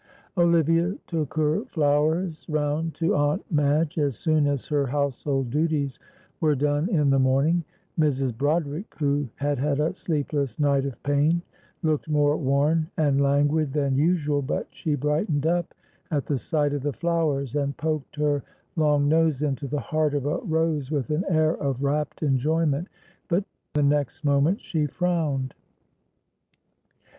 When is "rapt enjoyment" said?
21.83-22.87